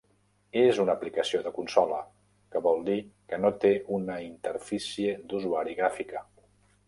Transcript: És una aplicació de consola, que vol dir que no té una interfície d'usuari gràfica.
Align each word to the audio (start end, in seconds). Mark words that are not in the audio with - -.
És 0.59 0.77
una 0.83 0.93
aplicació 0.99 1.41
de 1.47 1.51
consola, 1.57 1.99
que 2.55 2.61
vol 2.69 2.81
dir 2.87 2.97
que 3.33 3.39
no 3.43 3.51
té 3.65 3.73
una 3.97 4.17
interfície 4.29 5.15
d'usuari 5.33 5.77
gràfica. 5.83 6.27